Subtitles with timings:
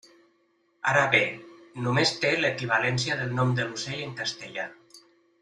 [0.91, 1.19] Ara bé,
[1.87, 4.69] només té l'equivalència del nom de l'ocell en castellà.